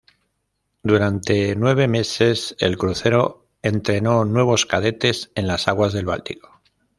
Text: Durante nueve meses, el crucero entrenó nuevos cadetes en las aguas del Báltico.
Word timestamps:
Durante 0.81 1.55
nueve 1.55 1.87
meses, 1.87 2.55
el 2.57 2.75
crucero 2.79 3.45
entrenó 3.61 4.25
nuevos 4.25 4.65
cadetes 4.65 5.29
en 5.35 5.45
las 5.45 5.67
aguas 5.67 5.93
del 5.93 6.05
Báltico. 6.07 6.59